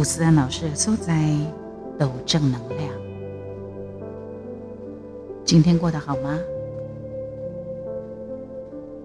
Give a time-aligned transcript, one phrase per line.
[0.00, 0.64] 我是思恩老师。
[0.64, 1.12] 吴思恩老师的所在
[1.98, 2.88] 都正能量。
[5.44, 6.38] 今天过得好吗？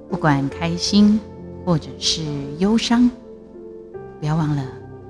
[0.07, 1.19] 不管开心
[1.65, 2.21] 或者是
[2.59, 3.11] 忧伤，
[4.21, 4.63] 不要忘了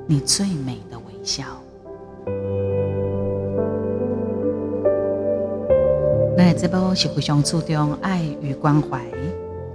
[0.08, 1.44] 你最美的微笑。
[6.36, 9.06] 那这波是非常注重爱与关怀、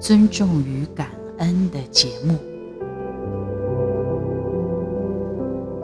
[0.01, 1.07] 尊重与感
[1.39, 2.37] 恩的节目。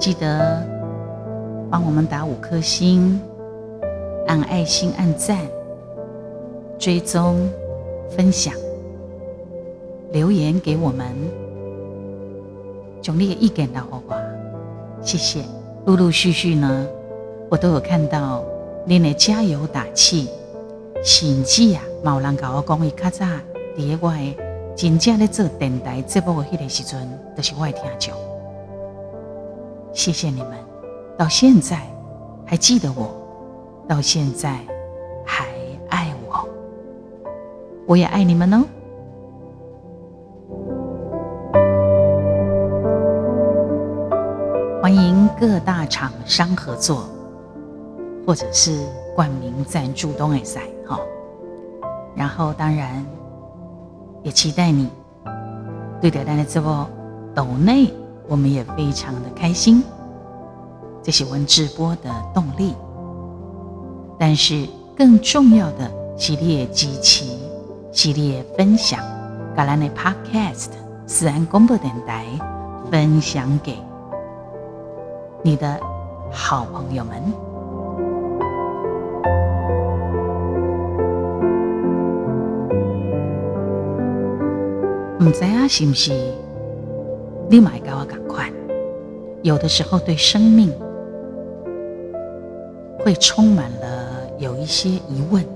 [0.06, 0.64] 记得
[1.68, 3.20] 帮我们打五颗星，
[4.28, 5.36] 按爱心、按赞、
[6.78, 7.50] 追踪、
[8.08, 8.54] 分享、
[10.12, 11.08] 留言给我们，
[13.02, 14.16] 奖励一点的好吧？
[15.02, 15.42] 谢谢。
[15.86, 16.86] 陆陆续续呢，
[17.50, 18.44] 我都有看到
[18.84, 20.28] 你的加油打气，
[21.02, 23.24] 甚至啊，有人甲我讲，伊较早
[23.76, 24.36] 伫我的
[24.76, 28.35] 真正咧做电台节目的迄个时阵，都是我的听众。
[29.96, 30.50] 谢谢你们，
[31.16, 31.80] 到现在
[32.44, 33.16] 还记得我，
[33.88, 34.60] 到现在
[35.24, 35.46] 还
[35.88, 36.46] 爱我，
[37.86, 38.62] 我也爱你们哦。
[44.82, 47.08] 欢迎各大厂商合作，
[48.26, 51.00] 或者是冠名赞助都会赛哈。
[52.14, 53.02] 然后当然
[54.22, 54.90] 也期待你
[56.02, 56.86] 对待咱的这波
[57.34, 57.90] 抖内。
[58.28, 59.82] 我们也非常的开心，
[61.02, 62.74] 这是我们直播的动力。
[64.18, 67.38] 但是更重要的系列集齐、
[67.92, 68.98] 系列分享，
[69.54, 70.70] 橄榄的 Podcast
[71.04, 72.24] 自然公布电台
[72.90, 73.76] 分享给
[75.42, 75.78] 你的
[76.32, 77.22] 好朋友们。
[85.20, 86.35] 唔知啊，是不是？
[87.48, 88.52] 立马给我赶快！
[89.42, 90.72] 有的时候对生命
[92.98, 95.46] 会充满了有一些疑问，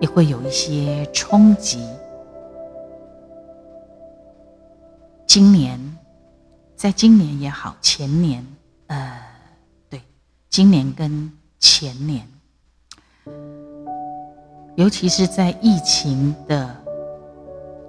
[0.00, 1.86] 也会有一些冲击。
[5.26, 5.78] 今年，
[6.74, 8.46] 在今年也好，前年，
[8.86, 9.20] 呃，
[9.90, 10.00] 对，
[10.48, 12.26] 今年跟前年，
[14.76, 16.74] 尤其是在疫情的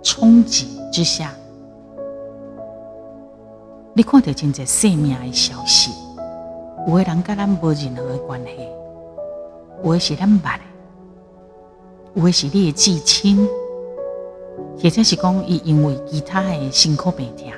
[0.04, 1.34] 冲击之下。
[3.98, 5.90] 你看到真侪生命的消息，
[6.86, 8.50] 有的人跟咱无任何的关系，
[9.86, 10.64] 有的是咱捌的，
[12.16, 13.48] 有的是你的至亲，
[14.78, 17.54] 或者是讲伊因为其他的辛苦病痛，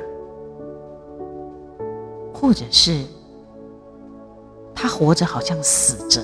[2.32, 3.04] 或者是
[4.76, 6.22] 他活着好像死着，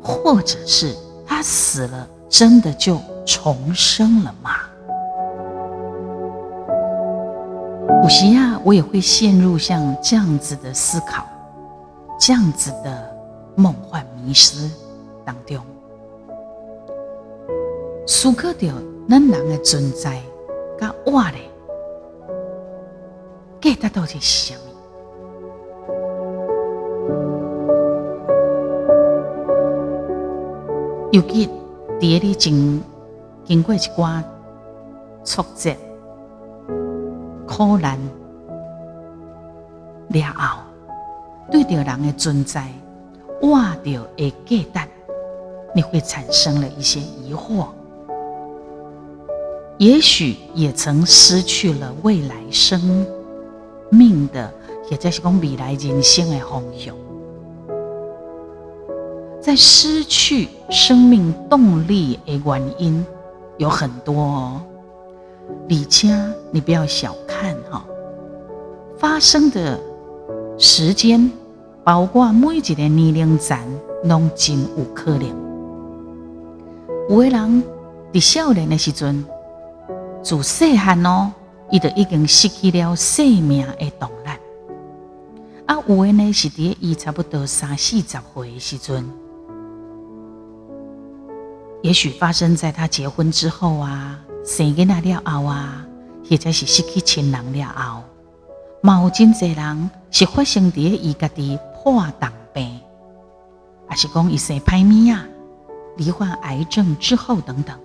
[0.00, 0.94] 或者是
[1.26, 4.52] 他死了，真的就重生了吗？
[8.06, 11.26] 有时啊，我也会陷入像这样子的思考，
[12.20, 13.16] 这样子的
[13.56, 14.70] 梦幻迷失
[15.24, 15.58] 当中。
[18.06, 18.68] 思考到
[19.10, 20.22] 咱人的存在，
[20.78, 21.50] 甲我嘞，
[23.60, 24.60] 价值到底是什么？
[31.10, 31.48] 尤其
[31.98, 32.80] 伫咧经
[33.44, 34.22] 经过一寡
[35.24, 35.74] 挫折。
[37.46, 37.98] 苦难
[40.08, 40.60] 然后，
[41.50, 42.68] 对着人的存在，
[43.40, 44.90] 我着会价值，
[45.74, 47.66] 你会产生了一些疑惑，
[49.78, 53.06] 也许也曾失去了未来生
[53.90, 54.52] 命的，
[54.90, 56.94] 也就是讲未来人生的方向。
[59.40, 63.06] 在失去生命动力的原因
[63.58, 64.60] 有很多哦。
[65.68, 67.84] 李佳，你不要小看哈，
[68.96, 69.80] 发生的
[70.58, 71.28] 时间，
[71.82, 73.58] 包括每一个年龄层，
[74.04, 75.26] 拢真有可能。
[77.10, 77.64] 有的人
[78.12, 79.24] 伫少年的时阵，
[80.22, 81.32] 自细汉哦，
[81.72, 84.30] 伊就已经失去了生命的动力。
[85.66, 89.04] 啊，有的呢是伫伊差不多三四十岁的时阵，
[91.82, 94.20] 也许发生在他结婚之后啊。
[94.46, 95.84] 生囡仔了后啊，
[96.30, 98.04] 或者是失去亲人了后，
[98.80, 102.78] 嘛有真侪人是发生伫伊家己破重病，
[103.90, 105.26] 也是讲伊生歹命啊，
[105.96, 107.76] 罹患癌症之后等等。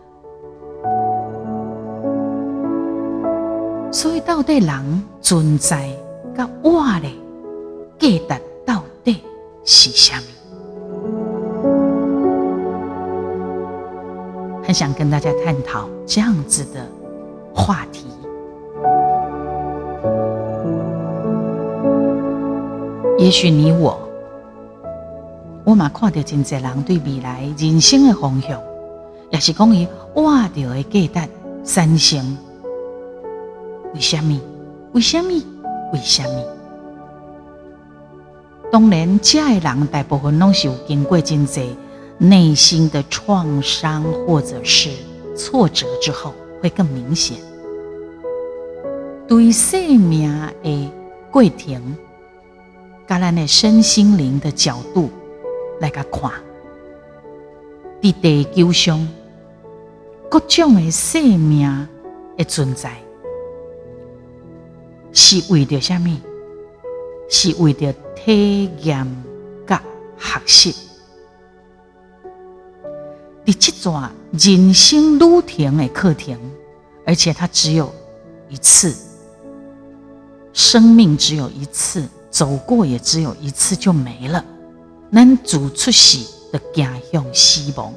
[3.92, 5.90] 所以到底人存在
[6.38, 7.12] 甲活咧
[7.98, 9.20] 价值到底
[9.66, 10.41] 是啥物？
[14.74, 16.86] 想跟大家探讨这样子的
[17.54, 18.06] 话题。
[23.18, 24.00] 也许你我，
[25.64, 28.60] 我嘛看到真济人对未来人生的方向，
[29.30, 30.24] 也是关于活
[30.56, 31.30] 着的期待、
[31.64, 32.38] 三行。
[33.94, 34.40] 为什么？
[34.94, 35.30] 为什么？
[35.94, 36.44] 为什么？
[38.72, 41.76] 当然，这的人大部分拢是有经过真济。
[42.22, 44.92] 内心的创伤或者是
[45.36, 47.36] 挫折之后，会更明显。
[49.28, 50.32] 对生命
[50.62, 50.92] 的
[51.32, 51.98] 过程，
[53.08, 55.10] 甲咱的身心灵的角度
[55.80, 56.32] 来甲看，
[58.00, 59.08] 伫地球上
[60.30, 61.88] 各种的生命
[62.38, 62.96] 的存在，
[65.12, 66.22] 是为着什么？
[67.28, 69.24] 是为着体验
[69.66, 69.82] 甲
[70.20, 70.91] 学习。
[73.52, 76.38] 伫这段人生路程的课程，
[77.06, 77.94] 而且它只有
[78.50, 78.96] 一次。
[80.54, 84.44] 生命只有一次，走过也只有一次就没了。
[85.10, 87.94] 能主出喜的家乡希望，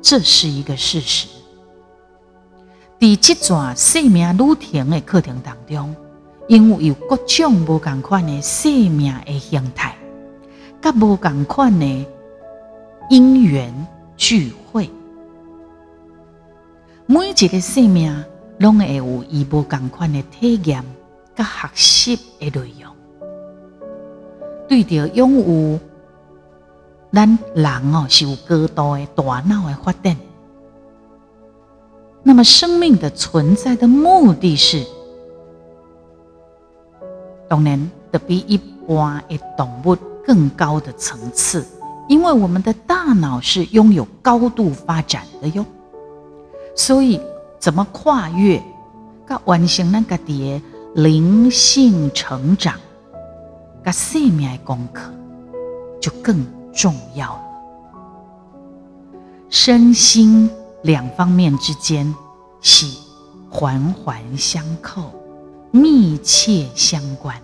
[0.00, 1.28] 这是一个事实。
[3.00, 5.94] 在这段生命路程的课程当中，
[6.48, 9.96] 因为有各种无共款的生命的形态，
[10.80, 12.06] 甲无共款的
[13.10, 13.72] 因缘
[14.18, 14.90] 聚会，
[17.06, 18.12] 每一个生命
[18.58, 20.84] 拢会有伊无共款的体验。
[21.36, 22.92] 个学习的内容，
[24.66, 25.78] 对着拥有
[27.12, 30.16] 咱人哦是有高度的大脑的发展。
[32.24, 34.84] 那么，生命的存在的目的是，
[37.48, 41.64] 当然得比一般的动物更高的层次，
[42.08, 45.64] 因为我们的大脑是拥有高度发展的哟。
[46.74, 47.20] 所以，
[47.58, 48.62] 怎么跨越，
[49.26, 50.62] 个完成那个的。
[50.94, 52.74] 灵性成长，
[53.84, 55.12] 跟生命的功课
[56.00, 57.42] 就更重要了。
[59.50, 60.50] 身心
[60.82, 62.12] 两方面之间
[62.62, 62.86] 是
[63.50, 65.12] 环环相扣、
[65.70, 67.36] 密切相关。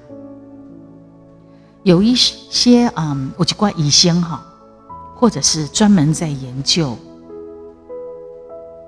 [1.84, 4.42] 有一些嗯，我就怪医生哈，
[5.16, 6.96] 或者是专门在研究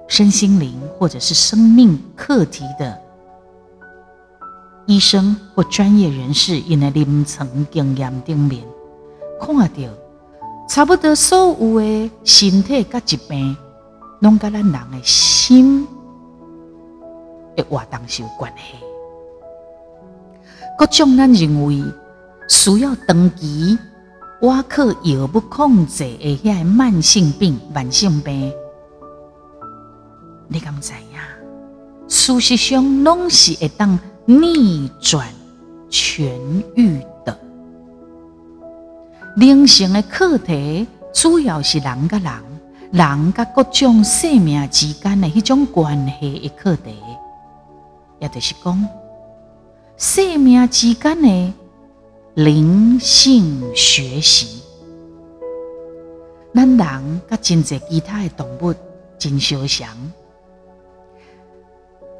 [0.09, 3.03] 身心灵或者是生命课题的。
[4.87, 8.63] 医生或专业人士因的临床经验顶面，
[9.41, 9.75] 看到
[10.69, 13.57] 差不多所有的身体甲疾病，
[14.21, 15.85] 拢甲咱人的心
[17.57, 18.77] 的活动是有关系。
[20.79, 21.83] 各种咱认为
[22.49, 23.77] 需要长期
[24.41, 28.53] 我靠药物控制的遐慢性病、慢性病，
[30.49, 31.19] 你敢知影？
[32.09, 33.99] 事实上，拢是会当。
[34.29, 35.25] 逆转
[35.89, 36.29] 痊
[36.75, 37.39] 愈的
[39.37, 40.85] 灵性的课题，
[41.15, 42.33] 主要是人甲人、
[42.91, 46.91] 人甲各种生命之间的迄种关系的课题，
[48.19, 48.89] 也就是讲，
[49.97, 51.53] 生命之间的
[52.37, 54.63] 灵性学习。
[56.55, 58.75] 咱人甲真济其他的动物
[59.17, 59.89] 真相像。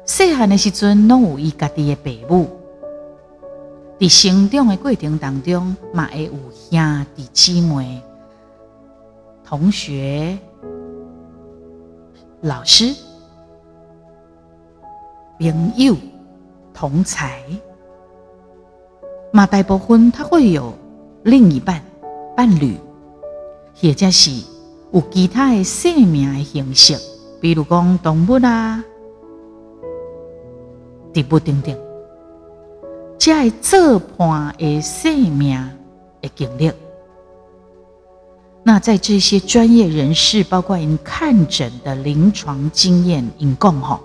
[0.05, 2.49] 细汉的时阵，拢有伊家己的父母，
[3.99, 6.31] 伫成长的过程当中，嘛会有
[6.71, 8.01] 兄弟姊妹、
[9.45, 10.35] 同学、
[12.41, 12.91] 老师、
[15.37, 15.95] 朋友、
[16.73, 17.43] 同才，
[19.31, 20.73] 嘛大部分他会有
[21.23, 21.83] 另一半、
[22.35, 22.77] 伴侣，
[23.81, 24.31] 或者是
[24.91, 26.97] 有其他的生命的形式，
[27.41, 28.83] 比如讲动物啊。
[31.13, 31.75] 地不定定，
[33.17, 35.57] 这这盘的生命
[36.21, 36.71] 的经历，
[38.61, 43.99] 那在这些专业人士，包括因看诊的临床经验，因讲吼，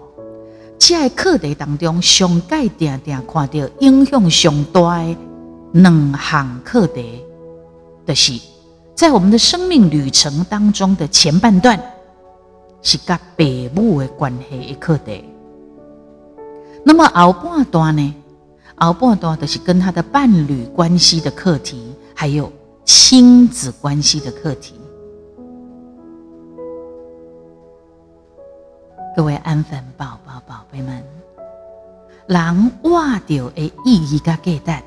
[0.84, 5.16] 这课题当中，上界定定看到影响上大的
[5.74, 7.22] 两项课题，
[8.04, 8.32] 就是
[8.92, 11.80] 在我们的生命旅程当中的前半段，
[12.82, 15.24] 是甲父母的关系的课题。
[16.84, 18.14] 那么后半段呢？
[18.74, 22.52] 后半段就是跟他的伴侣关系的课题，还有
[22.84, 24.74] 亲子关系的课题。
[29.14, 31.04] 各位安粉宝宝、宝贝们，
[32.26, 34.82] 人活着的意义甲价值，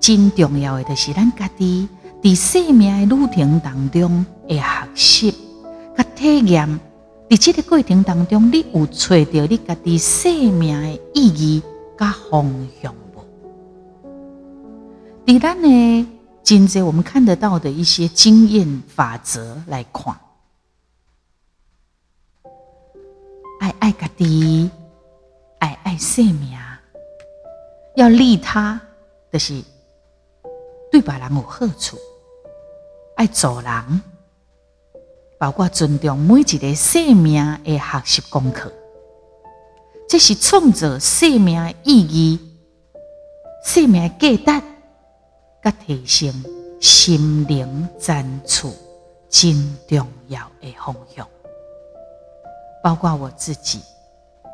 [0.00, 1.88] 真重要的就是咱家己
[2.20, 4.60] 在生命的路程当中的
[4.96, 5.34] 学习、
[5.96, 6.80] 甲体验。
[7.30, 11.62] 在这个过程当中，你有找到你家己生命的意义
[11.96, 12.50] 甲方
[12.82, 13.22] 向无？
[15.24, 16.06] 在咱的
[16.42, 20.16] 今在我们看得到的一些经验法则来看，
[23.78, 24.70] 爱家己，
[25.58, 26.58] 爱爱生命，
[27.96, 28.80] 要利他，
[29.32, 29.62] 就是
[30.90, 31.96] 对别人有好处，
[33.16, 34.02] 爱做人，
[35.38, 38.72] 包括尊重每一个生命的学习功课，
[40.08, 42.40] 这是创造生命意义、
[43.64, 44.62] 生命价值。
[45.60, 46.32] 甲提升
[46.80, 48.72] 心灵赞处
[49.28, 51.28] 真重要的方向，
[52.82, 53.80] 包括我自己，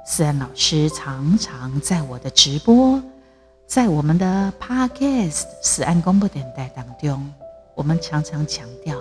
[0.06, 3.02] 思安老师常常在我的直播，
[3.66, 7.32] 在我们的 Podcast 思安公布电台当中，
[7.74, 8.98] 我们常常强调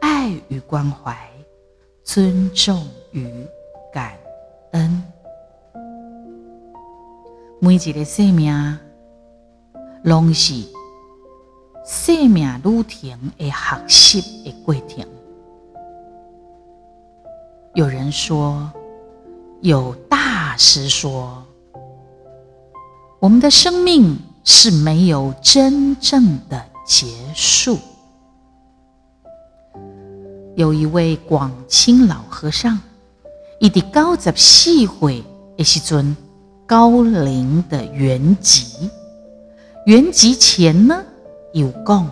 [0.00, 1.16] 爱与关怀、
[2.04, 3.46] 尊重与
[3.92, 4.18] 感
[4.72, 5.02] 恩，
[7.60, 8.78] 每一个生命
[10.02, 10.54] 拢是。
[11.90, 15.08] 生命路程的学习的过程，
[17.78, 18.68] 有人说，
[19.60, 21.40] 有大师说，
[23.20, 27.06] 我们的生命是没有真正的结
[27.36, 27.78] 束。
[30.56, 32.76] 有一位广清老和尚，
[33.60, 35.22] 伊伫九十四岁
[35.56, 36.16] 的时阵，
[36.66, 38.90] 高龄的圆寂，
[39.86, 41.00] 圆寂前呢？
[41.52, 42.10] 有讲，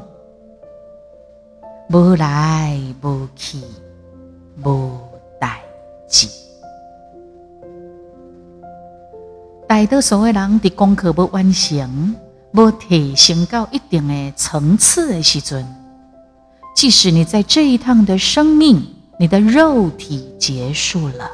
[1.91, 3.59] 无来无去，
[4.65, 5.01] 无
[6.09, 6.29] 志。
[9.67, 12.15] 大多数的人的功课不完成，
[12.55, 15.67] 无提升到一定的层次的时阵，
[16.75, 18.83] 即使你在这一趟的生命，
[19.19, 21.31] 你的肉体结束了，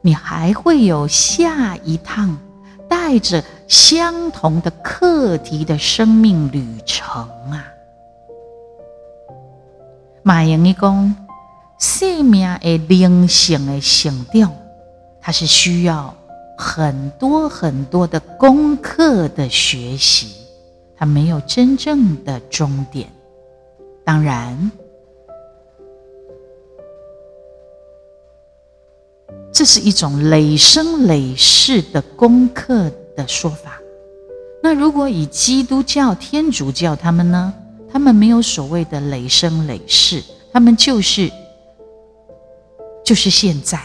[0.00, 2.36] 你还会有下一趟。
[2.88, 7.64] 带着相同的课题的生命旅程啊！
[10.22, 11.16] 马英一公，
[11.82, 14.52] 生命的灵性的成长，
[15.20, 16.16] 它是需要
[16.56, 20.28] 很多很多的功课的学习，
[20.96, 23.10] 它没有真正的终点。
[24.04, 24.70] 当然。
[29.52, 33.72] 这是一种累生累世的功课的说法。
[34.62, 37.52] 那如果以基督教、天主教他们呢？
[37.92, 41.30] 他们没有所谓的累生累世，他们就是
[43.04, 43.80] 就是现在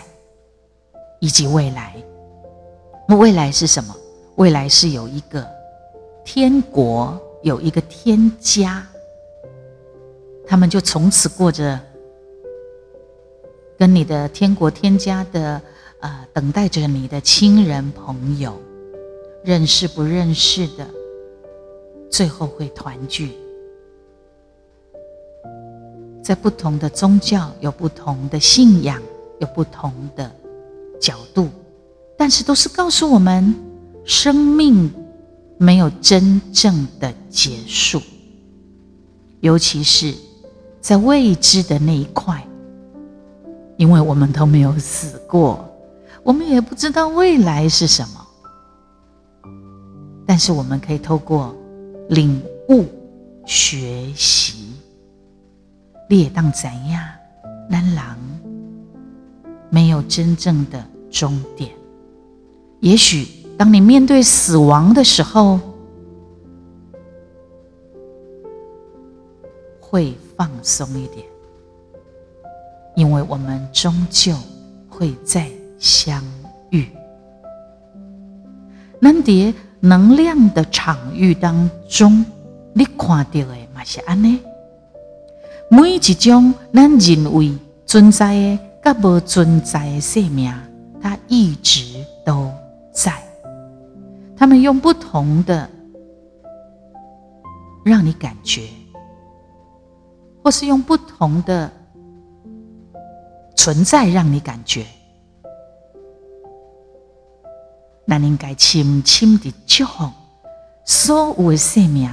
[1.19, 1.95] 以及未来。
[3.07, 3.95] 那未来是什么？
[4.35, 5.47] 未来是有一个
[6.23, 8.85] 天国，有一个天家，
[10.45, 11.79] 他们就从此过着。
[13.79, 15.61] 跟你的天国天家的，
[15.99, 18.59] 呃，等待着你的亲人朋友，
[19.43, 20.87] 认识不认识的，
[22.09, 23.37] 最后会团聚。
[26.27, 29.01] 在不同的宗教有不同的信仰，
[29.39, 30.29] 有不同的
[30.99, 31.47] 角度，
[32.17, 33.55] 但是都是告诉我们，
[34.03, 34.93] 生命
[35.57, 38.01] 没有真正的结束，
[39.39, 40.13] 尤其是
[40.81, 42.45] 在未知的那一块。
[43.77, 45.65] 因为我们都没有死过，
[46.23, 48.27] 我们也不知道未来是什么。
[50.25, 51.55] 但是我们可以透过
[52.09, 52.83] 领悟、
[53.45, 54.66] 学习，
[56.07, 57.03] 列当怎样？
[57.69, 58.17] 难狼
[59.69, 61.69] 没有真正的终点。
[62.79, 65.59] 也许当你面对死亡的时候，
[69.79, 71.25] 会放松一点。
[72.95, 74.33] 因为我们终究
[74.89, 75.47] 会再
[75.77, 76.23] 相
[76.71, 76.87] 遇。
[79.01, 82.25] 咱在能量的场域当中，
[82.73, 84.39] 你看到的嘛是安尼。
[85.69, 90.53] 每一种咱认为存在的、甲无存在的生命，
[91.01, 92.51] 它一直都
[92.91, 93.13] 在。
[94.35, 95.69] 他们用不同的
[97.83, 98.67] 让你感觉，
[100.43, 101.71] 或是用不同的。
[103.59, 104.85] 存在让你感觉，
[108.05, 110.09] 那应该轻轻的祝福，
[110.85, 112.09] 所有的生命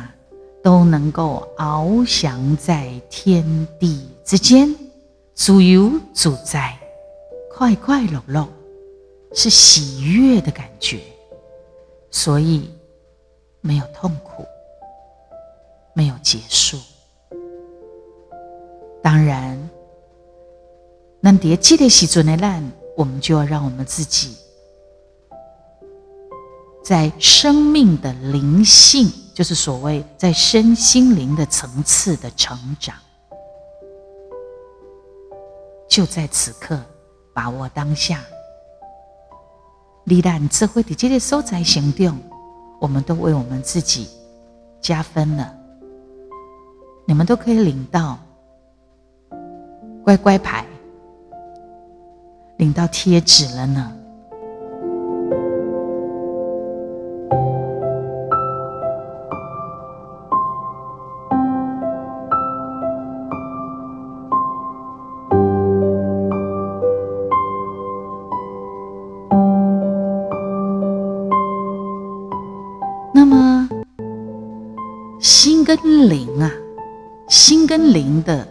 [0.64, 4.74] 都能够翱翔在天地之间，
[5.34, 6.74] 自由自在，
[7.52, 8.48] 快快乐乐，
[9.34, 11.02] 是喜悦的感觉，
[12.10, 12.70] 所以
[13.60, 14.46] 没有痛苦，
[15.92, 16.78] 没有结束。
[19.02, 19.70] 当然。
[21.20, 22.62] 那迭记得时阵的烂，
[22.96, 24.36] 我们就要让我们自己
[26.82, 32.94] 在生命的灵性就是所谓在身心灵的层次的成长，
[35.88, 36.80] 就在此刻，
[37.34, 38.20] 把握当下。
[40.04, 42.16] 你然智慧的这些收在行动，
[42.80, 44.08] 我们都为我们自己
[44.80, 45.52] 加分了。
[47.06, 48.18] 你们都可以领到
[50.04, 50.64] 乖乖牌，
[52.58, 53.96] 领到贴纸了呢。
[75.76, 76.50] 跟灵啊，
[77.28, 78.46] 心跟灵的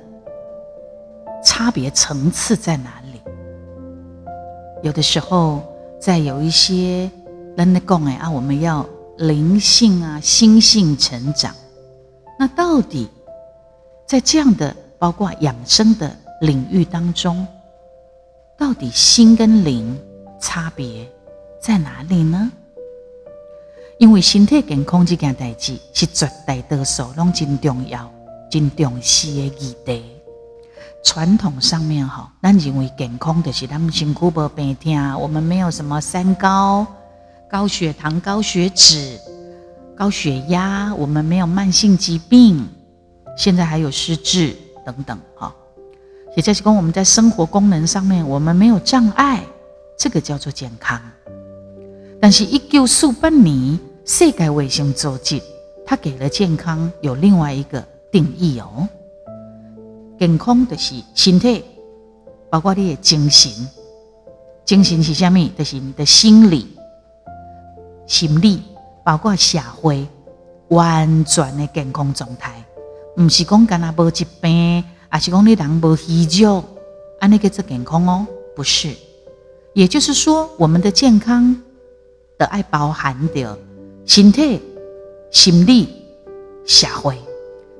[1.44, 3.22] 差别层次在哪里？
[4.82, 5.63] 有的时候，
[6.00, 7.10] 在有一些
[7.56, 8.86] 人的讲哎啊，我们要
[9.18, 11.53] 灵性啊、心性成长。
[12.39, 13.08] 那到底
[14.08, 17.46] 在这样的包括养生的领域当中，
[18.58, 19.98] 到底心跟灵
[20.39, 21.10] 差别
[21.62, 22.51] 在哪里呢？
[24.04, 28.12] 因为身体健康这件代志是绝大多数拢真重要、
[28.52, 30.04] 真重视的议题。
[31.06, 36.86] 传统上面哈，咱认为健康就是咱身躯无病痛，我们没有什么三高、
[37.50, 39.18] 高血糖、高血脂、
[39.96, 42.68] 高血压，我们没有慢性疾病，
[43.38, 44.54] 现在还有失智
[44.86, 45.56] 等等哈。
[46.36, 49.42] 也就是说，我们在生活功能上面我们没有障碍，
[49.98, 51.00] 这个叫做健康。
[52.20, 53.80] 但是，一九四八年。
[54.06, 55.42] 世界卫生组织，
[55.86, 58.86] 它给了健康有另外一个定义哦。
[60.20, 61.63] 健康就是身体，
[62.50, 63.50] 包括你的精神。
[64.66, 65.48] 精神是啥物？
[65.58, 66.68] 就是你的心理、
[68.06, 68.62] 心理，
[69.06, 70.06] 包括社会
[70.68, 72.62] 完全的健康状态。
[73.16, 76.62] 毋是讲干那无疾病，而是讲你人无虚弱，
[77.22, 78.28] 安尼叫做健康哦？
[78.54, 78.94] 不是。
[79.74, 81.56] 也就是说，我们的健康
[82.38, 83.58] 的爱包含的。
[84.06, 84.62] 身体、
[85.32, 85.88] 心理、
[86.66, 87.18] 社会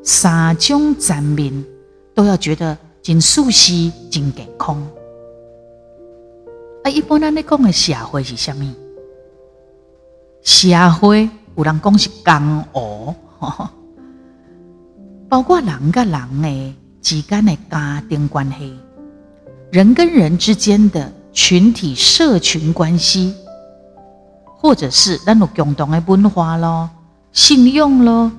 [0.02, 1.66] 三种层面
[2.16, 4.82] 都要觉得真舒适、真健康。
[6.84, 8.64] 啊，一般咱咧讲的社会是啥物？
[10.42, 10.68] 社
[11.00, 13.14] 会有人讲是江湖，
[15.30, 18.74] 包括人甲人诶之间的家庭关系，
[19.72, 23.36] 人跟人之间的群体社群关系。
[24.64, 26.90] 或者是咱有共同的文化咯、
[27.34, 28.32] 信用咯、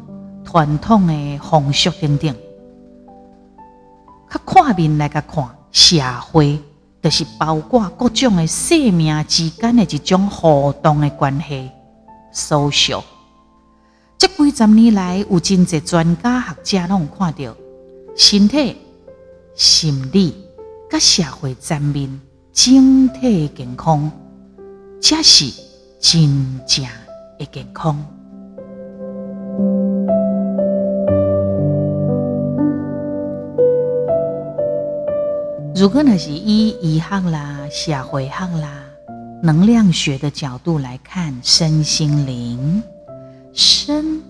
[0.42, 2.34] 传统的风俗等等，
[4.30, 6.58] 较看面来个看社会，
[7.02, 11.70] 就是包括各种的生命之间的一种互动的关系。
[12.32, 13.02] social，
[14.16, 17.54] 这几十年来，有真侪专家学者拢有看到，
[18.16, 18.78] 身体、
[19.54, 20.34] 心理、
[20.90, 22.18] 甲社会层面
[22.50, 24.10] 整体健康，
[25.02, 25.63] 这是。
[26.06, 26.84] 真正
[27.38, 27.96] 的健康。
[35.74, 38.84] 如果那是以医学啦、社会学啦、
[39.42, 42.82] 能量学的角度来看身心灵，
[43.54, 44.20] 身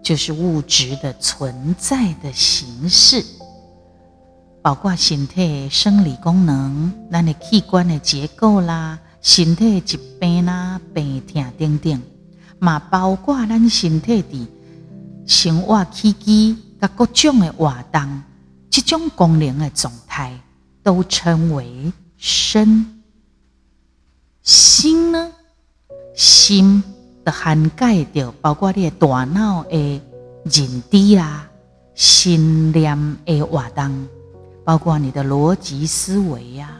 [0.00, 3.24] 就是物质的存在的形式，
[4.62, 9.00] 包括身体生理功能、那你器官的结构啦。
[9.20, 12.02] 身体疾病啦、病痛等等，
[12.58, 14.48] 嘛包括咱身体的
[15.26, 18.22] 生活起居甲各种的活动，
[18.70, 20.38] 这种功能的状态，
[20.82, 23.02] 都称为身。
[24.42, 25.32] 心呢，
[26.14, 26.82] 心
[27.24, 30.00] 的涵盖着包括你的大脑的
[30.44, 31.48] 认知啦、
[31.96, 34.06] 心念的活动，
[34.64, 36.70] 包括你的逻辑思维呀、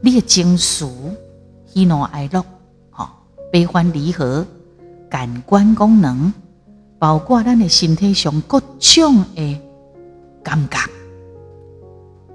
[0.00, 0.86] 你的情绪。
[1.74, 2.44] 喜怒哀乐，
[2.90, 3.12] 哈，
[3.50, 4.46] 悲欢离合，
[5.10, 6.32] 感官功能，
[7.00, 9.60] 包括咱的身体上各种的
[10.40, 10.78] 感觉，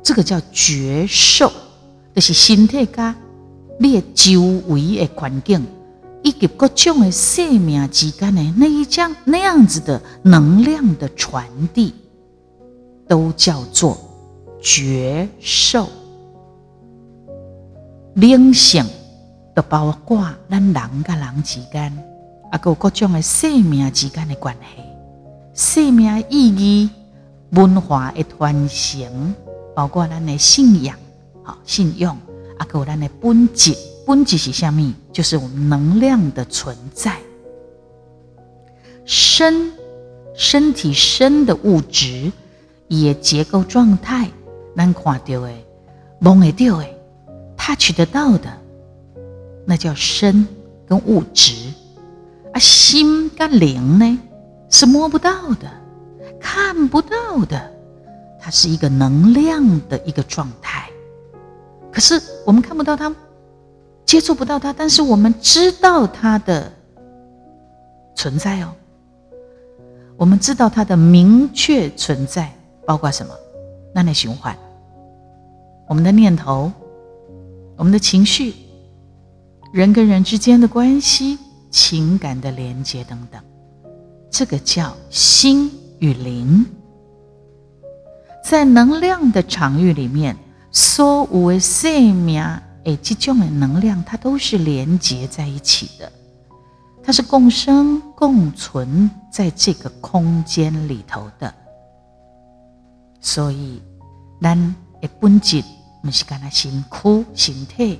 [0.04, 1.50] 这个叫觉受，
[2.14, 3.16] 就是身体加
[3.80, 5.66] 你周围的环境，
[6.22, 11.94] 以及各种的生命之间的那一样那样子的能量的传递，
[13.08, 13.98] 都叫做
[14.62, 15.88] 觉受，
[18.16, 18.84] 灵性。
[19.62, 21.92] 包括咱人甲人之间，
[22.52, 24.82] 啊，有各种的生命之间的关系，
[25.54, 26.90] 生命意义、
[27.52, 29.34] 文化的传承，
[29.76, 30.96] 包括咱的信仰、
[31.44, 32.16] 好信用，
[32.58, 34.94] 啊，有咱的本质，本质是虾米？
[35.12, 37.18] 就是我们能量的存在。
[39.06, 39.72] 身
[40.36, 42.32] 身体身的物质，
[42.88, 44.30] 也结构状态，
[44.78, 45.52] 咱看到的、
[46.20, 46.86] 摸得到的、
[47.58, 48.59] touch 得到的，
[49.70, 50.48] 那叫身
[50.88, 51.54] 跟物质。
[52.52, 54.20] 啊，心跟灵呢，
[54.68, 55.70] 是摸不到的、
[56.42, 57.72] 看不到的，
[58.42, 60.90] 它是一个能量的一个状态。
[61.92, 63.16] 可是我们看不到它，
[64.08, 66.72] 接触不到它，但是我们知道它的
[68.16, 68.74] 存在哦。
[70.18, 72.52] 我们知道它的明确存在，
[72.88, 73.32] 包括什么？
[73.94, 74.58] 那内循环，
[75.88, 76.72] 我们的念头，
[77.76, 78.56] 我们的情绪，
[79.72, 81.38] 人跟人之间的关系。
[81.72, 83.40] 情感的连接等等，
[84.32, 86.66] 这个叫心与灵。
[88.44, 90.36] 在能量的场域里面，
[90.72, 92.44] 所有的生命
[92.86, 96.12] 诶，这种的能量，它都是连接在一起的，
[97.04, 101.54] 它是共生共存在这个空间里头的。
[103.22, 103.80] 所以，
[104.42, 104.58] 咱
[105.00, 105.64] 的本质
[106.02, 108.00] 不是干那辛苦身体，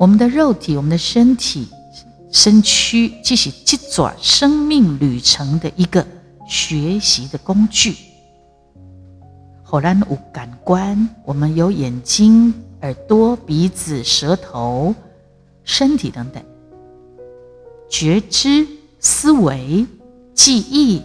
[0.00, 1.68] 我们的肉体，我们的身体。
[2.32, 6.06] 身躯即是这段生命旅程的一个
[6.48, 7.94] 学习的工具。
[9.62, 14.94] 火然五感官，我们有眼睛、耳朵、鼻子、舌头、
[15.64, 16.42] 身体等等，
[17.90, 18.66] 觉知、
[19.00, 19.84] 思维、
[20.32, 21.02] 记忆、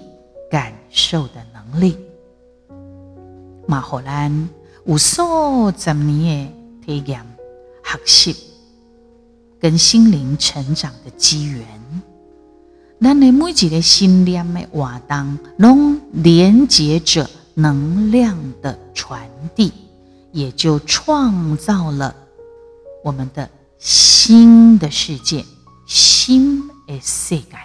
[0.49, 1.97] 感受的能力。
[3.67, 4.47] 马火兰
[4.85, 6.53] 五数十年
[6.85, 7.25] 的体验
[8.05, 8.54] 学习。
[9.59, 11.65] 跟心灵成长的机缘，
[13.01, 19.71] 咱的每一个心念的活动，拢连接着能量的传递，
[20.31, 22.13] 也就创造了
[23.03, 25.45] 我们的新的世界，
[25.87, 27.57] 新的世界。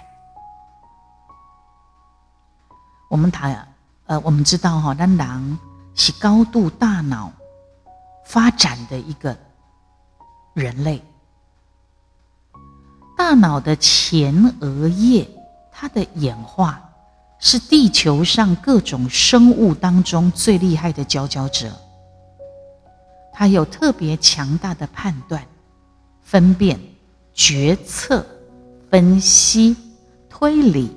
[3.08, 3.66] 我们谈，
[4.06, 5.58] 呃，我们知道哈，咱人
[5.94, 7.32] 是高度大脑
[8.24, 9.36] 发展的一个
[10.54, 11.02] 人类。
[13.22, 15.28] 大脑的前额叶，
[15.70, 16.90] 它的演化
[17.38, 21.70] 是地球上各种生物当中最厉害的佼佼者。
[23.30, 25.46] 它有特别强大的判断、
[26.22, 26.80] 分辨、
[27.34, 28.24] 决策、
[28.90, 29.76] 分析、
[30.30, 30.90] 推理、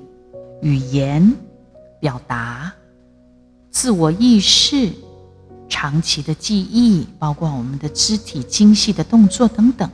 [0.62, 1.30] 语言、
[2.00, 2.72] 表达、
[3.70, 4.90] 自我意识、
[5.68, 9.88] 长期的记忆，包括我们的肢体精细的动作等等，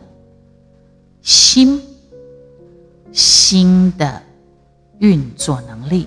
[1.22, 1.89] 心。
[3.12, 4.23] 新的
[4.99, 6.07] 运作能力，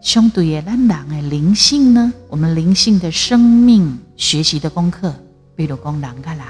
[0.00, 2.12] 相对的，咱人的灵性呢？
[2.28, 5.14] 我们灵性的生命学习的功课，
[5.56, 6.46] 比如讲人跟人，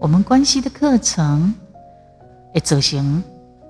[0.00, 1.54] 我们关系的课程，
[2.54, 3.22] 诶，走行，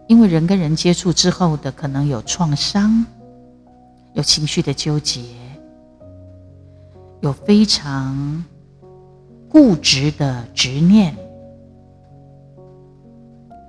[0.08, 3.04] 因为人跟人接触之后的可能有创伤，
[4.14, 5.22] 有情绪的纠结，
[7.20, 8.44] 有非常
[9.48, 11.14] 固执的执念，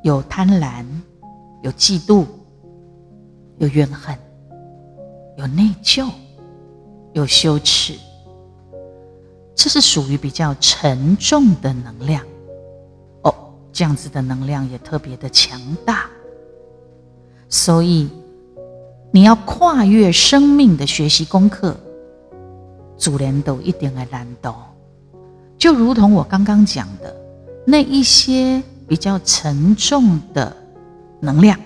[0.03, 0.85] 有贪婪。
[1.67, 2.25] 有嫉妒，
[3.57, 4.17] 有怨恨，
[5.35, 6.09] 有内疚，
[7.11, 7.93] 有羞耻，
[9.53, 12.23] 这是属于比较沉重的能量。
[13.23, 13.35] 哦，
[13.73, 16.05] 这样子的能量也特别的强大。
[17.49, 18.07] 所以，
[19.11, 21.75] 你要跨越生命的学习功课，
[22.97, 24.53] 主人都一定的难度。
[25.57, 27.13] 就如同我刚刚讲的，
[27.65, 30.55] 那一些比较沉重的。
[31.19, 31.59] 能量，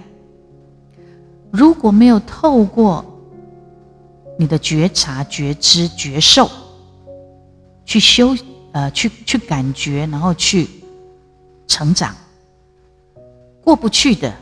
[1.51, 3.05] 如果没有透过
[4.37, 6.49] 你的觉察、觉知、觉受，
[7.85, 8.35] 去修
[8.71, 10.67] 呃，去去感觉，然后去
[11.67, 12.15] 成长，
[13.61, 14.33] 过不去的，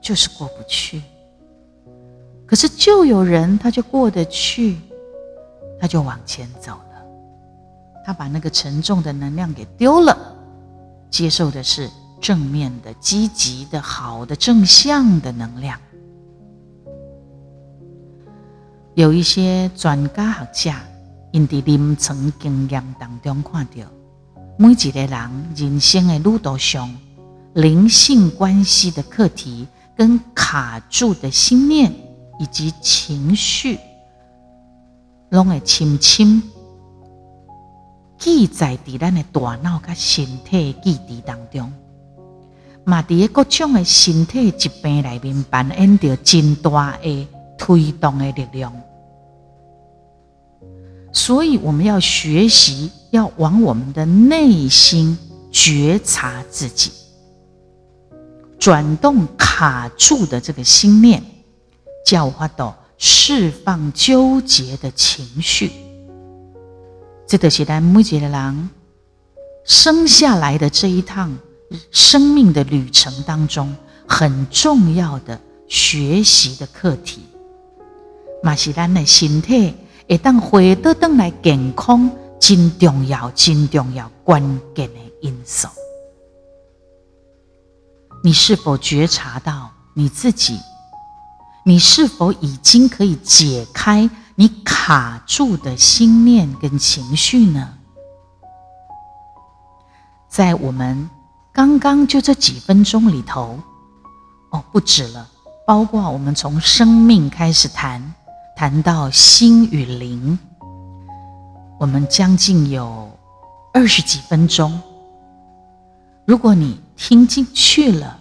[0.00, 1.02] 就是过不去。
[2.46, 4.76] 可是就有人，他就过得去，
[5.80, 7.04] 他就往前走了，
[8.04, 10.16] 他把那个沉重的能量给丢了，
[11.10, 11.90] 接受的是。
[12.20, 15.78] 正面的、积极的、好的、正向的能量，
[18.94, 20.76] 有一些专家学者，
[21.32, 23.82] 因伫临床经验当中看到，
[24.58, 26.92] 每一个人人生的路途上，
[27.54, 31.92] 灵性关系的课题，跟卡住的心念
[32.40, 33.78] 以及情绪，
[35.28, 36.42] 拢会深深
[38.18, 41.70] 记载伫咱的大脑甲身体记忆当中。
[42.86, 48.72] 嘛，伫各种的身体疾病里面扮演着真大的推动的力量，
[51.12, 55.18] 所以我们要学习，要往我们的内心
[55.50, 56.92] 觉察自己，
[58.56, 61.20] 转动卡住的这个心念，
[62.06, 65.72] 叫我都释放纠结的情绪。
[67.26, 68.70] 这个是咱每一个人
[69.64, 71.36] 生下来的这一趟
[71.90, 73.74] 生命的旅程当中
[74.06, 77.22] 很重要的学习的课题，
[78.42, 79.74] 嘛是咱的身体
[80.08, 84.40] 会当回得当来健康，真重要、真重要、关
[84.74, 85.66] 键的因素。
[88.22, 90.58] 你是否觉察到你自己？
[91.64, 97.74] 你是否已经可以解开你卡住的心念跟情绪呢？
[100.28, 101.10] 在我们
[101.56, 103.58] 刚刚就这几分钟里头，
[104.50, 105.26] 哦，不止了，
[105.66, 108.12] 包括我们从生命开始谈，
[108.54, 110.38] 谈到心与灵，
[111.80, 113.10] 我们将近有
[113.72, 114.78] 二十几分钟。
[116.26, 118.18] 如果你听进去了，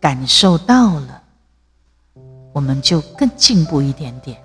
[0.00, 1.22] 感受到了，
[2.52, 4.36] 我们就更进步一点点。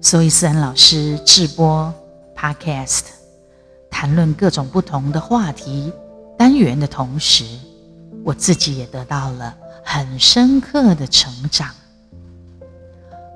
[0.00, 1.92] 所以思安老师直播
[2.36, 3.06] Podcast，
[3.90, 5.92] 谈论各种不同的话题
[6.38, 7.44] 单元的同时，
[8.24, 11.68] 我自己也得到了很深刻的成长。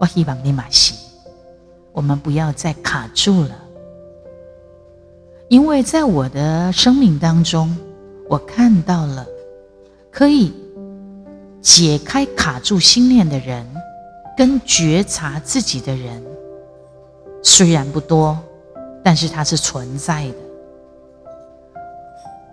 [0.01, 0.95] 我希望你马西，
[1.93, 3.51] 我们不要再卡住了，
[5.49, 7.77] 因为在我的生命当中。
[8.29, 9.27] 我看到了
[10.11, 10.55] 可以
[11.61, 13.67] 解开卡住心念的人，
[14.38, 16.23] 跟觉察自己的人，
[17.43, 18.38] 虽然不多，
[19.05, 20.35] 但是它是存在的。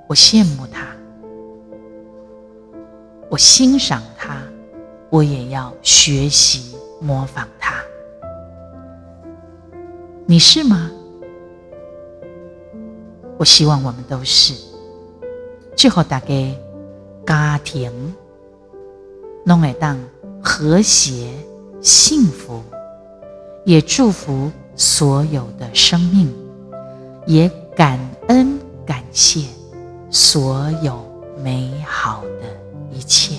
[0.10, 0.88] 我羡慕他，
[3.30, 4.42] 我欣赏他，
[5.12, 7.76] 我也要学习模仿他。
[10.26, 10.90] 你是吗？
[13.38, 14.56] 我希望我们都是。
[15.78, 16.56] 祝福大家
[17.28, 17.92] 家庭
[19.46, 19.96] 弄会当
[20.42, 21.32] 和谐
[21.82, 22.64] 幸福，
[23.64, 26.34] 也祝福所有的生命，
[27.28, 29.42] 也感恩感谢
[30.12, 31.06] 所有
[31.44, 32.60] 美好的
[32.92, 33.36] 一切。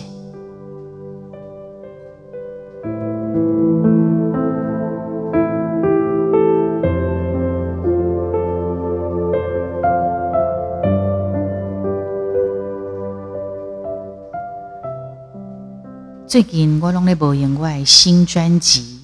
[16.26, 19.00] 最近我拢在播音外新专辑，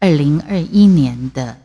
[0.00, 1.56] 二零二一年的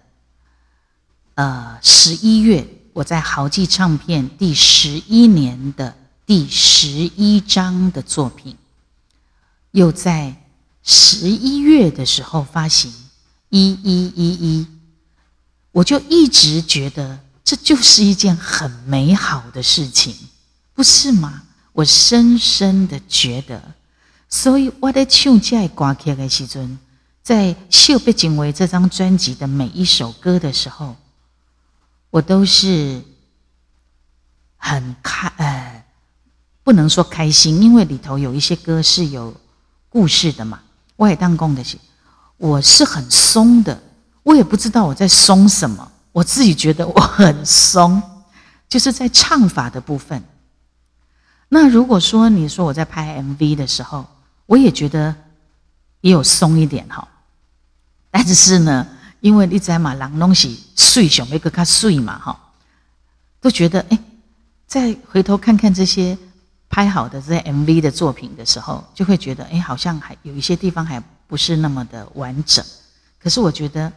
[1.33, 2.63] 呃十一月，
[2.95, 5.93] 我在豪记唱片第十一年的
[6.25, 8.55] 第十一张的作品，
[9.71, 10.33] 又在
[10.81, 12.89] 十一月的时候发行
[13.49, 14.67] 一一一一，
[15.73, 20.15] 我就一直觉得这就是一件很美好的事情，
[20.73, 21.43] 不是吗？
[21.73, 23.61] 我深深的觉得。
[24.29, 26.79] 所以我在唱这歌曲的时阵，
[27.21, 30.95] 在《秀别警卫》这张专辑的每一首歌的时候，
[32.15, 33.01] 我都是
[34.55, 35.83] 很开，呃，
[36.63, 39.35] 不能说开心，因为里头有一些歌是有
[39.89, 40.61] 故事的嘛。
[40.95, 41.77] 我也当工的是，
[42.37, 43.77] 我是很松的，
[44.23, 48.01] 我也不知道我在松什么，我自己觉得我很松，
[48.69, 50.23] 就是在唱法的部分。
[51.49, 54.05] 那如果说你说我在拍 MV 的时候，
[54.45, 55.13] 我也觉得
[55.99, 57.05] 也有松一点哈，
[58.09, 58.87] 但是呢，
[59.25, 62.39] 因为你在嘛，人东西碎想要个较碎嘛哈，
[63.41, 63.97] 都觉得哎，
[64.67, 66.15] 再回头看看这些
[66.69, 72.63] 拍好的这些 MV 的作品的时候，就会觉得哎，好像还有一些地方还不是那么的完整。
[73.19, 73.91] 可是我觉得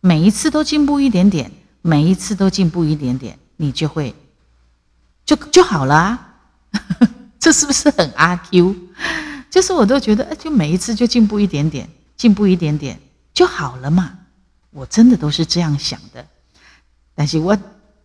[0.00, 1.50] 每一次都进步一点点，
[1.82, 4.14] 每一次都进步一点点，你就会
[5.24, 6.34] 就就好了啊，
[7.40, 8.76] 这是不是很阿 Q？
[9.50, 13.00] 就是我都觉得，哎，就每一次就进步一点点，进步一点点
[13.34, 14.15] 就好了嘛。
[14.76, 16.24] 我真的都是这样想的。
[17.14, 17.56] 但是我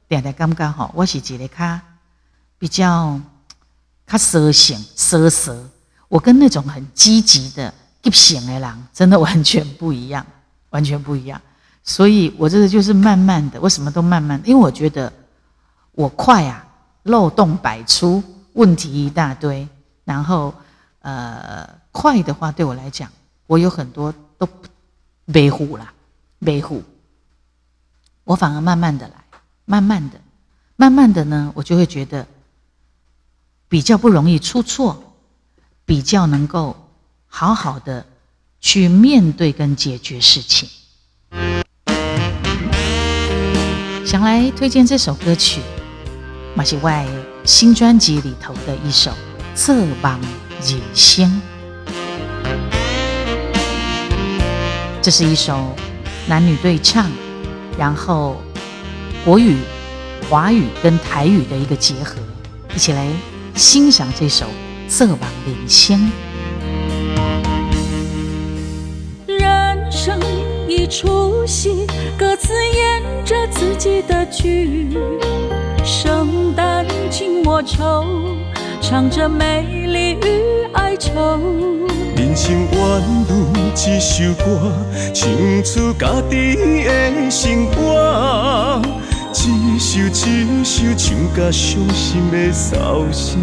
[0.08, 1.82] 点点刚刚好，我是一个他
[2.58, 3.20] 比较
[4.06, 5.70] 他蛇性蛇蛇，
[6.08, 10.26] 我跟那种很积极的急性的人真的完全不一样，
[10.70, 11.40] 完全不一样。
[11.84, 15.12] 所以我这个就是慢慢的，我什么都慢慢，因为我觉得
[15.92, 16.66] 我快啊，
[17.04, 19.68] 漏洞百出，问题一大堆，
[20.06, 20.54] 然后。
[21.04, 23.10] 呃，快的话对我来讲，
[23.48, 24.48] 我有很多都
[25.34, 25.92] 维护了，
[26.42, 26.84] 维护。
[28.24, 29.14] 我反而慢慢的来，
[29.66, 30.22] 慢慢的，
[30.76, 32.28] 慢慢的呢，我就会觉得
[33.68, 35.16] 比较不容易出错，
[35.86, 36.76] 比较能够
[37.26, 38.06] 好好的
[38.60, 40.70] 去面对跟解决事情。
[44.06, 45.62] 想来推荐这首歌曲，
[46.56, 47.08] 马西外
[47.44, 49.12] 新专辑里头的一首。
[49.54, 50.18] 侧榜
[50.64, 51.30] 野仙。
[55.02, 55.76] 这是一首
[56.32, 57.12] 男女对唱，
[57.78, 58.38] 然后
[59.26, 59.58] 国语、
[60.30, 62.16] 华语跟台语的一个结合，
[62.74, 63.06] 一起来
[63.54, 64.46] 欣赏这首
[64.90, 66.00] 《侧榜领先》。
[69.28, 70.18] 人生
[70.70, 71.86] 一出戏，
[72.18, 74.98] 各自演着自己的剧，
[75.84, 78.06] 生旦净末丑，
[78.92, 81.40] 唱着美丽与哀愁。
[82.18, 84.74] 人生宛如一首歌，
[85.14, 85.30] 唱
[85.64, 88.82] 出家己的生活。
[89.32, 93.40] 一首一首唱甲伤心的骚声。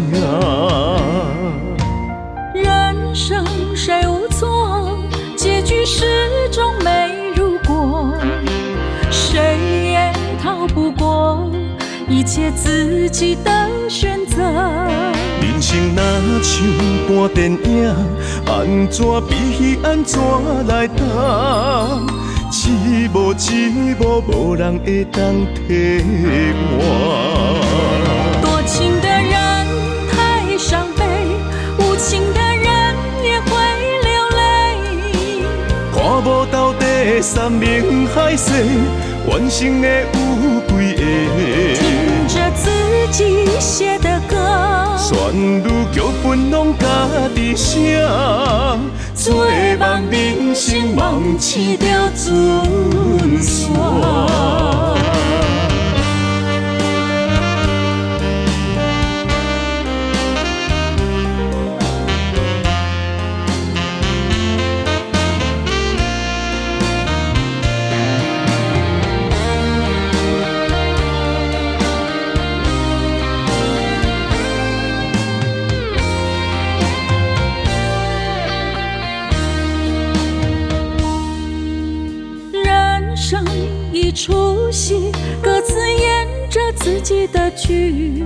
[2.53, 3.43] 人生
[3.75, 4.99] 谁无错？
[5.35, 6.05] 结局始
[6.51, 8.13] 终没如果，
[9.09, 9.57] 谁
[9.93, 11.49] 也逃不过
[12.07, 14.43] 一切自己的选择。
[15.71, 16.65] 人生若像
[17.07, 17.95] 半电影，
[18.47, 20.19] 安怎比戏安怎
[20.65, 20.99] 来担？
[22.51, 25.21] 一幕一幕，无人会当
[25.53, 26.01] 替
[26.71, 26.81] 换。
[28.41, 29.31] 多情的人
[30.11, 31.03] 太伤悲，
[31.77, 33.51] 无情的人也会
[34.01, 34.37] 流泪。
[35.93, 38.51] 看无到底山明海誓，
[39.27, 41.01] 完成的有几个？
[41.75, 42.71] 听着自
[43.11, 43.98] 己写。
[45.09, 45.17] 旋
[45.63, 46.85] 律剧本拢家
[47.33, 47.99] 己写，
[49.15, 49.43] 做
[49.79, 54.48] 梦人生梦醒着准线。
[87.69, 88.25] 己的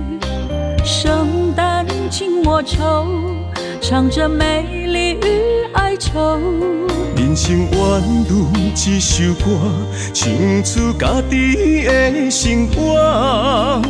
[0.82, 3.06] 生旦净末丑，
[3.78, 6.40] 唱着美丽与哀愁。
[7.16, 9.44] 人生宛如一首歌，
[10.14, 10.32] 唱
[10.64, 13.82] 出家己的生活。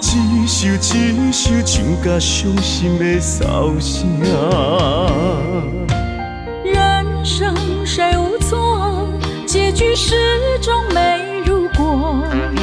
[0.00, 4.08] 一首一首唱甲伤心的骚声。
[6.64, 9.06] 人生谁无错？
[9.46, 10.14] 结局始
[10.62, 11.20] 终没。
[11.44, 12.61] 谁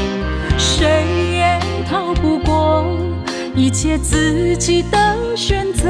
[3.82, 4.98] 切自己的
[5.38, 5.88] 选择。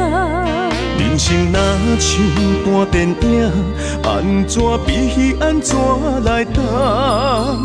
[0.99, 1.57] 人生若
[1.97, 2.21] 像
[2.63, 3.51] 看电影，
[4.03, 5.75] 安怎比戏安怎
[6.23, 7.57] 来担？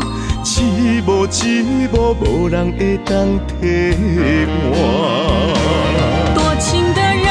[0.43, 1.61] 一幕一
[1.93, 3.93] 幕，无人会当替
[4.71, 4.73] 换。
[6.33, 7.29] 多情的人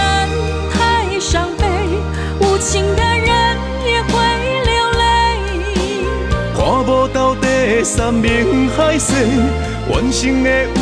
[0.72, 1.66] 太伤悲，
[2.38, 4.12] 无情的人也会
[4.66, 5.02] 流泪。
[6.54, 9.14] 看无到底山明海誓。
[9.86, 10.72] 完成的有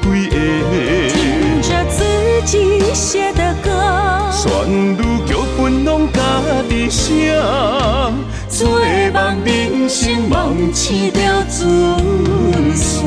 [0.00, 0.34] 几个？
[2.46, 3.70] 己写的歌，
[4.30, 6.20] 旋律剧本拢家
[6.68, 7.34] 己写，
[8.48, 8.78] 做
[9.12, 11.18] 梦人生梦醒着
[11.50, 13.04] 准线。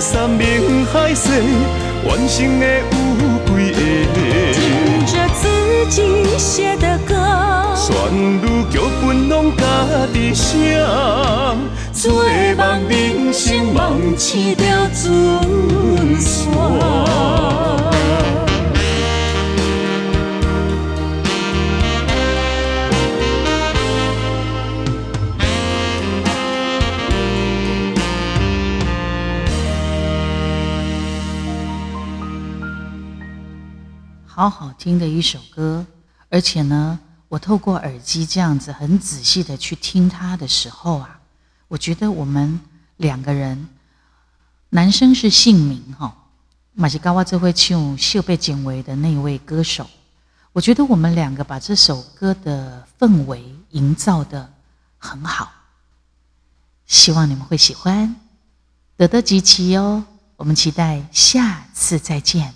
[0.00, 1.30] 山明海誓，
[2.06, 2.92] 完成的有
[3.46, 4.16] 几个？
[4.52, 5.42] 听着自
[5.88, 7.14] 己写的歌，
[7.74, 7.92] 旋
[8.42, 9.62] 律剧本拢家
[10.12, 10.84] 己写，
[11.92, 12.24] 做
[12.56, 16.50] 梦人生梦醒着准线。
[34.40, 35.84] 好好听的一首歌，
[36.30, 41.20] 而且呢，我透过耳机这样子很仔细的去听它的时候啊，
[41.68, 42.58] 我觉得我们
[42.96, 43.68] 两个人，
[44.70, 46.16] 男生是姓名哈，
[46.72, 49.86] 马西高瓦这会唱秀被剪为的那位歌手，
[50.54, 54.50] 我觉得我们两个把这首歌的氛围营造的
[54.96, 55.52] 很好，
[56.86, 58.16] 希望你们会喜欢，
[58.96, 60.02] 得得吉奇哦，
[60.36, 62.54] 我们期待下次再见。